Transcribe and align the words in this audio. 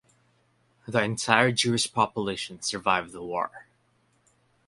The 0.87 1.03
entire 1.03 1.51
Jewish 1.51 1.93
population 1.93 2.59
survived 2.63 3.11
the 3.11 3.21
war. 3.21 3.67